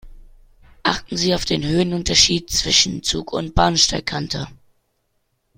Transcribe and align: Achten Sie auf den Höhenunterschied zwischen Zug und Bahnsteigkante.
Achten 0.81 1.15
Sie 1.15 1.35
auf 1.35 1.45
den 1.45 1.63
Höhenunterschied 1.63 2.49
zwischen 2.49 3.03
Zug 3.03 3.33
und 3.33 3.53
Bahnsteigkante. 3.53 4.47